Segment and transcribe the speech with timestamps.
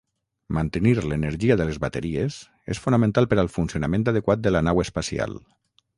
[0.57, 2.37] Mantenir l'energia de les bateries
[2.77, 5.37] és fonamental per al funcionament adequat de la nau espacial.